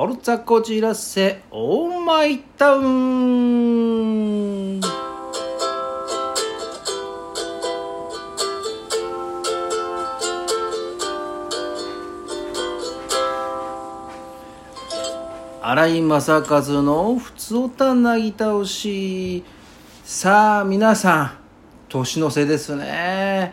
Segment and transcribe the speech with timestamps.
[0.00, 4.80] オルツァこちらせオーマイタウン。
[15.60, 19.42] 荒井正和のふつおたなぎ倒し。
[20.04, 21.32] さあ皆さん
[21.88, 23.52] 年の瀬ですね。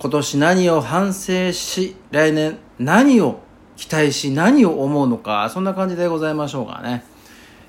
[0.00, 3.46] 今年何を反省し来年何を
[3.78, 7.04] 期待し何を思うのかそんな感じでございましょうかね。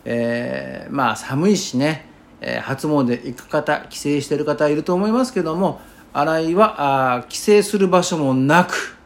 [0.05, 2.07] えー、まあ寒いしね、
[2.41, 5.79] えー、初詣行く方帰省してる方いると思いますけども
[6.11, 8.97] 新井はあ帰省する場所もなく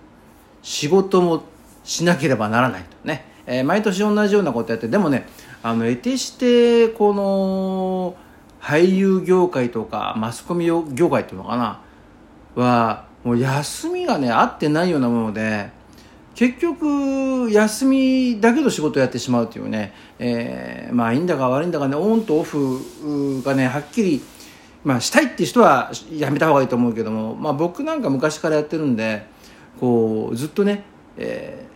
[0.61, 1.43] 仕事も
[1.83, 3.25] しなければならないとね。
[3.45, 5.27] えー、毎年同じようなことやってでもね
[5.61, 8.15] あの得てしてこの
[8.61, 11.81] 俳優業界とかマスコミ業界っていうのかな
[12.55, 15.82] はもう休みがね合ってないようなもので
[16.35, 24.21] 結局休みだけど仕事やってしまうというね、えー、まあいいんだか悪いんだかねオンとオフがねはっきり、
[24.83, 29.27] まあ、したいっていう人はやめた方がいいと思うけども、まあ、僕なんか昔からやってるんで
[29.79, 30.83] こうずっとね、
[31.17, 31.73] えー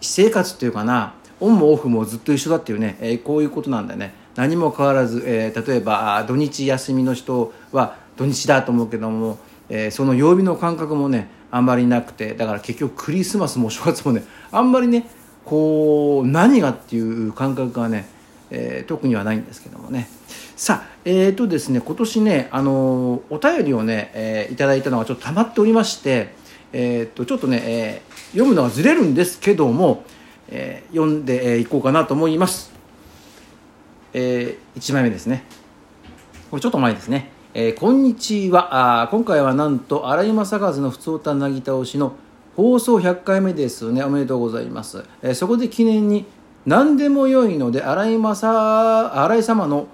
[0.00, 15.08] 私生活っていうかなオンもオフもずっと一緒だっていうね、えー、こういうことなんだよね何も変わらず、えー、例えば土日休みの人は土日だと思うけども、えー、その曜日の感覚もねあんまりなくてだから結局クリスマスもお正月もねあんまりね
[15.44, 18.06] こう何がっていう感覚がね、
[18.50, 20.08] えー、特にはないんですけどもね。
[20.56, 26.34] さあえっ、ー、とですね今年ねあのお便りをね、えー、いただいたのがちょっと溜まっておりまして
[26.72, 30.04] えー、っとちょっとね、えー、読むのはずれるんですけども、
[30.48, 32.72] えー、読んでいこうかなと思います、
[34.12, 35.44] えー、1枚目ですね。
[36.50, 39.02] これちょっと前ですね、えー、こんにちは。
[39.02, 42.12] あ今回はなんと荒井正和の「ふつおたなぎ倒し」の
[42.54, 44.04] 放送100回目ですね。
[44.04, 46.24] おめでとうございます、えー、そこで記念に
[46.66, 49.88] 何でもよいので荒井正荒井様の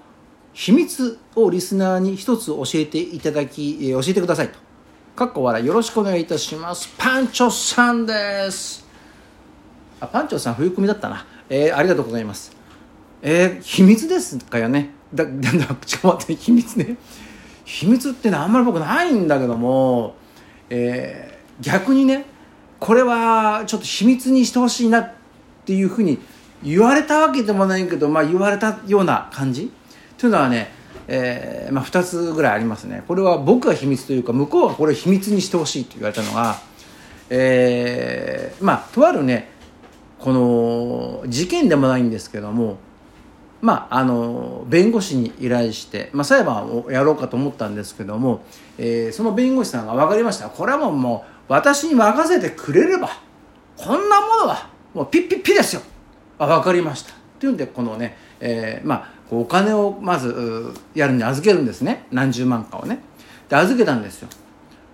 [0.53, 4.59] 秘密をリスナーに一つ教えていただき、えー、教えてくださいと。
[5.15, 6.93] かっこ笑いよろしくお願いいたします。
[6.99, 8.85] パンチョさんです。
[9.99, 11.25] あパンチョさん冬組だったな。
[11.49, 12.55] えー、ありがとうございます。
[13.23, 14.93] えー、秘密ですかよね。
[15.11, 16.97] だ だだちょっと待って秘密ね。
[17.65, 20.15] 秘密ってねあんまり僕ないんだけども、
[20.69, 22.25] えー、逆にね
[22.79, 25.11] これはちょっと秘密にしてほしいなっ
[25.65, 26.19] ていうふうに
[26.63, 29.71] 言われたわけでもないけど、まあ、言われたような感じ？
[30.17, 30.71] というのはね
[31.07, 33.03] えーまあ、2つぐらいありますね。
[33.07, 36.57] これは僕が秘密というか向こうはこれを秘密にしてほしいと言われたのが、
[37.29, 39.49] えー、まあとあるね
[40.17, 42.77] この事件でもないんですけども
[43.65, 48.43] まあ、あの弁護士に依頼して、まあ、裁判をやろうかと思ったんですけども、
[48.77, 50.49] えー、その弁護士さんが分かりました。
[50.49, 53.09] これはもうもう私に任せてくれれば
[53.75, 55.81] こんなものはもうピッピッピですよ。
[56.37, 57.13] あ分かりました。
[57.13, 62.05] っていうんでこのね、えー、まあお金をまずやるに預けるんですね。
[62.11, 62.99] 何十万かをね。
[63.49, 64.27] で預けたんですよ。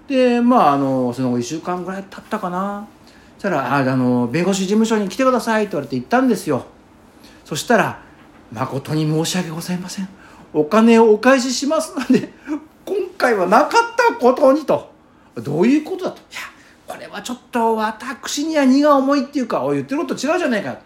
[0.07, 2.87] でまああのその後1週間ぐらい経ったかな。
[3.37, 6.63] そしたらああの弁護士事務所に来てくださいって言われて行ったんですよ。
[7.43, 7.99] そしたら
[8.51, 10.09] 「誠に申し訳ございません。
[10.53, 12.33] お金をお返ししますので
[12.85, 14.91] 今回はなかったことに」と。
[15.35, 16.41] どういうことだと「いや
[16.85, 20.81] これはちょっと私には荷が重いっていうか言ってること違うじゃないか」って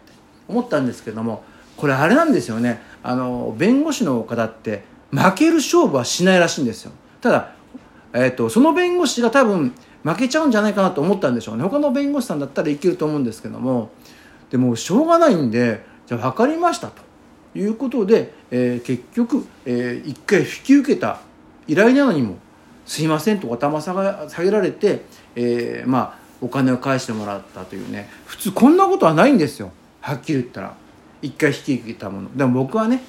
[0.47, 1.43] 思ったんですけども
[1.75, 2.81] これあれなんですよね。
[3.01, 6.91] あの弁護士の方って負ける勝負はしないらしいんですよ。
[7.21, 7.49] ただ、
[8.13, 9.73] えーと、その弁護士が多分
[10.03, 11.63] 負けちゃうんじゃないかなと思ったんでしょうね。
[11.63, 13.89] 他の弁護士さんだったらいけると思うんですけども
[14.51, 17.01] でもしょうがないんでじゃあ分かりましたと。
[17.55, 21.21] いうことで、えー、結局、えー、一回引き受けた
[21.67, 22.37] 依頼なのにも
[22.85, 25.01] 「すいません」と頭下げられて、
[25.35, 28.09] えー、まあお金を返してもらったというね。
[28.25, 29.71] 普通こんなことはないんですよ。
[30.01, 30.75] はっきり言ったら。
[31.21, 32.37] 一回引き受けたもの。
[32.37, 33.01] でも僕はね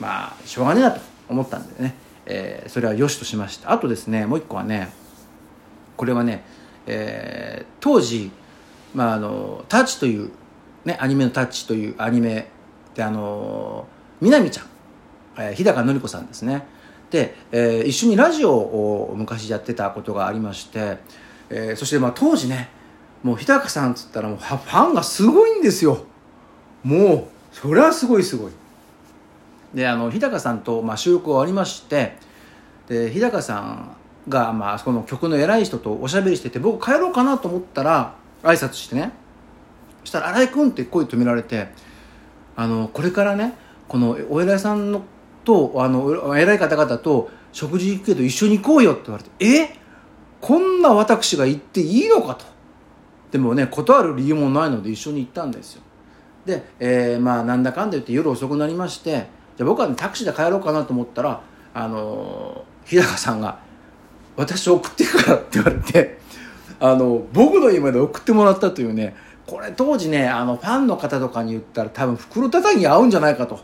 [0.00, 1.94] まあしょうがねえなと思ったんでね、
[2.26, 3.70] えー、それはよしとしました。
[3.70, 4.92] あとですねもう一個はね
[5.96, 6.42] これはね、
[6.86, 8.30] えー、当時、
[8.94, 10.30] まあ、あのタッチという、
[10.84, 12.48] ね、アニメのタッチというアニメ
[12.94, 13.86] であの
[14.20, 14.66] みなみちゃん、
[15.38, 16.66] えー、日高のり子さんですね。
[17.10, 20.98] で、えー、一緒にラジオを昔やってたことがありまして、
[21.48, 22.68] えー、そしてまあ当時ね
[23.22, 26.04] もう日高さんっつったらもうファンがすごいんですよ。
[26.82, 28.52] もうそれはすごいすごい。
[29.74, 32.16] であの日高さんと、まあ、収録終わりまして
[32.88, 33.96] で日高さん
[34.28, 39.12] が、まあ、その曲の偉い人とおしゃべりしてて僕帰ろうかなと思ったら挨拶してね。
[40.00, 41.68] そしたら「新井君」って声止められて
[42.60, 43.54] あのこれからね
[43.88, 45.02] このお偉いさんの
[45.44, 49.78] とあの偉い方々と食事行くけど一緒に行こうよって言われて「え？
[50.42, 52.44] こんな私が行っていいのか?」と
[53.32, 55.82] でもね断る理由もないので一緒に行ったんですよ
[56.44, 59.26] で、えー、まあなんだかんだ言って夜遅くなりまして
[59.56, 61.40] じゃ僕は、ね、タクシーで帰ろうかなと思ったら
[61.72, 63.58] あの日高さんが
[64.36, 66.18] 「私送っていくから」って言われて
[66.78, 69.16] あの僕の家まで送ってもらったというね
[69.50, 73.58] これ当時ねあのファンの方とかに言ったら多分袋叩きに合うんじゃないかと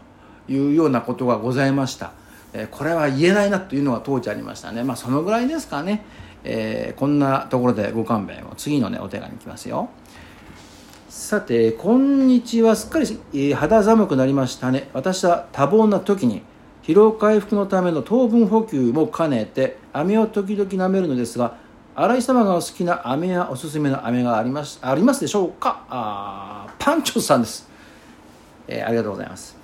[0.49, 2.11] いうようなことがございました、
[2.53, 4.83] えー、これは言えないなというのが当時ありましたね。
[4.83, 6.05] まあそのぐらいですかね、
[6.43, 9.89] えー、こんなところでご勘弁を次のねお手紙いきますよ。
[11.09, 12.75] さてこんにちは。
[12.75, 12.99] すっか
[13.33, 14.91] り、肌寒くなりましたね。
[14.93, 16.43] 私は多忙な時に
[16.83, 21.57] 疲労回復のための糖分補給も兼ねて飴を時々舐めるのですが
[21.99, 25.83] 新井様がお好きな飴やおすすめの飴がありますありますでしょうか？
[25.89, 27.67] あパンチョさんです、
[28.69, 29.57] えー、ありがとうございます、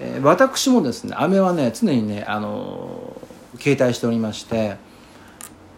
[0.00, 4.78] えー、私もですね飴はね常にね、あのー、携帯しておりまして、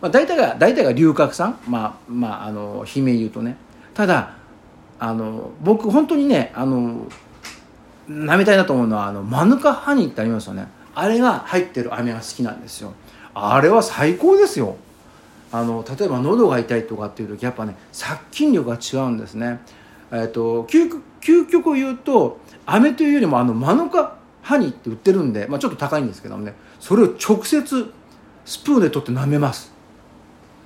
[0.01, 3.57] まあ、大体が大体が龍角散まあまああの姫言うとね。
[3.93, 4.37] ただ
[4.99, 7.07] あの僕本当にねあの
[8.09, 10.69] 舐めたいなと思うのはあのマヌカハニーってありますよね。
[10.95, 12.95] あれが入ってる飴が好きなんですよ。
[13.35, 14.77] あれは最高ですよ。
[15.53, 19.61] あの例えば喉が痛いとかっていう時やっぱね殺菌力が違うんですね、
[20.11, 27.93] えーと、究究極を言うと飴というよりもあのマヌカハニーって売ってるんで、まあ、ちょっと高いんですけどもねそれを直接
[28.45, 29.73] スプーンで取って舐めます。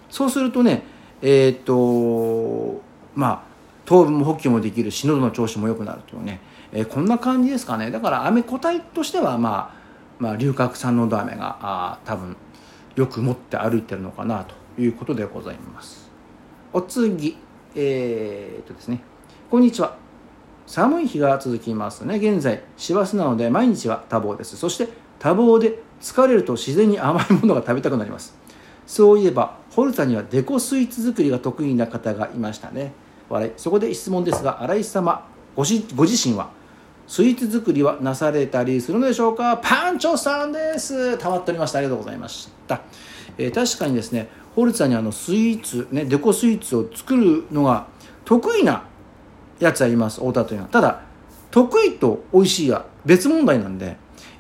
[0.09, 0.83] そうするとね
[1.21, 2.81] えっ、ー、と
[3.15, 3.43] まあ
[3.85, 6.41] 糖分補給もできるし喉の調子も良くなるというね、
[6.73, 7.91] えー、こんな感じですかね。
[7.91, 9.87] だから飴個体としてはまあ
[10.19, 12.37] まあ、龍角散のど飴があ多分
[12.95, 14.66] よく持って歩いてるのかなと。
[14.79, 16.11] いうことでございます。
[16.73, 17.37] お次
[17.75, 19.03] えー、っとですね。
[19.51, 19.97] こんにちは。
[20.67, 22.17] 寒い日が続きますね。
[22.17, 24.57] 現在師走なので毎日は多忙です。
[24.57, 24.89] そして
[25.19, 28.37] 多忙で疲れると自然に甘いものが食べたくなります。
[28.87, 32.93] そういえばホルタにはデコスイーツ作りが得意な方がいましたね。
[33.29, 33.53] 笑い。
[33.57, 36.51] そこで質問ですが新井様ごしご自身は
[37.07, 39.59] スイーツ作りはなされたりするのでしょうか？
[39.59, 41.17] パンチョさんです。
[41.19, 41.79] たまっておりました。
[41.79, 42.81] ありがとうございました、
[43.39, 47.87] えー、確かにですねホルツァにあのスイーツ、ね、デコスイーツを作るのが
[48.25, 48.85] 得意な
[49.59, 50.71] やつはいます太田というのは。
[50.71, 51.03] ただ
[51.51, 53.97] 得意と美味しいは別問題なんで、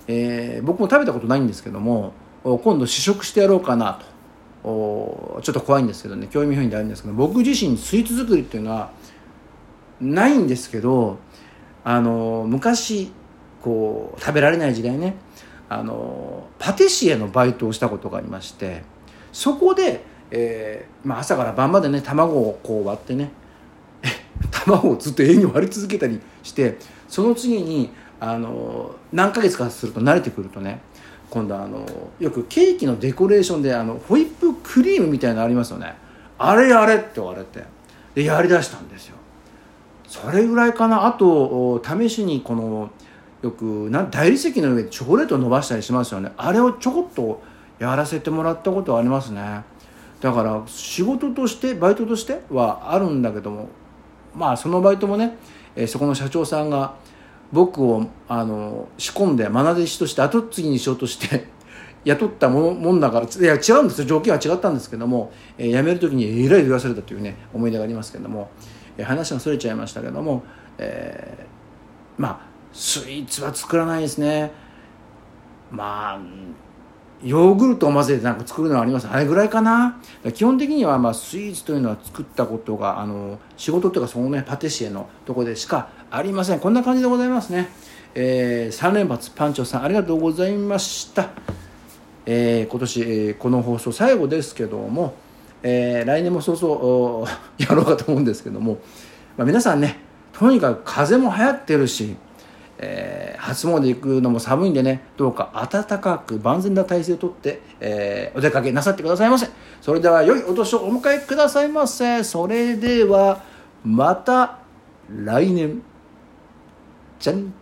[0.08, 2.12] えー、僕も食べたことないんですけども
[2.44, 4.16] 今度試食してやろうかなと。
[4.66, 8.90] ちょっと怖いんですけどね興味本位であるんですけど僕自身スイーツ作りっていうのは
[10.00, 11.18] ないんですけど
[11.84, 13.12] あの昔
[13.62, 15.14] こう食べられない時代ね
[15.68, 18.82] あのパティシエのバイトをしたことがありまして
[19.32, 23.30] そこで、えーまあ、朝から晩までね卵をこう割ってね
[24.50, 26.78] 卵をずっと永遠に割り続けたりして
[27.08, 27.90] その次に
[28.20, 30.80] あの何ヶ月かすると慣れてくるとね
[31.30, 31.84] 今度あの
[32.18, 35.94] よくケーキのデコレーションであのホイップクリームみたいなのありますよね。
[36.38, 37.64] あれやれって言われて
[38.14, 39.16] でやりだしたんですよ。
[40.06, 41.06] それぐらいかな。
[41.06, 42.90] あと試しにこの
[43.42, 46.32] よくな大理石の上でチョコレートを伸ばしたりしますよね。
[46.36, 47.42] あれをちょこっと
[47.78, 49.62] やらせてもらったことはありますね。
[50.20, 53.68] だから仕事としてバイトとしてはあるんだけども
[54.34, 55.36] まあそのバイトもね、
[55.74, 56.94] えー、そこの社長さんが
[57.52, 61.46] 僕をあの仕込んで愛弟子として後継ぎにしようとして
[62.04, 64.06] 雇ったももんだからいや違うんですよ。
[64.06, 68.50] 条件は違ったんですけども、えー、辞める時にえらい言わされたというね思い出がありますけども、
[68.96, 70.42] えー、話がそれちゃいましたけども、
[70.78, 74.52] えー、まあスイーツは作らないですね。
[75.70, 76.20] まあ
[77.22, 79.08] ヨーグルトを混ぜてなんか作るのはあります。
[79.08, 79.98] あれぐらいかな。
[80.34, 86.60] 基本的にはまあスイーツというのは作ったことがあの仕事っていうかそのねパティシエのとこでしかありません。
[86.60, 87.70] こんな感じでございますね、
[88.14, 91.30] えー、3連発パンチョさんありがとうございました、
[92.26, 95.14] えー、今年、えー、この放送最後ですけども、
[95.62, 97.30] えー、来年もそうそう
[97.62, 98.78] やろうかと思うんですけども、
[99.38, 99.98] まあ、皆さんね
[100.34, 102.16] とにかく風も流行ってるし
[102.78, 109.48] えー、初詣行くのも寒いんでねどうか暖かく万全な体制をとって、えー、お出かけなさってくださいませ。
[109.80, 112.22] それでは良いお年をお迎えくださいませ。
[112.24, 113.42] それでは
[113.84, 114.58] また
[115.08, 115.82] 来年。
[117.18, 117.52] じゃん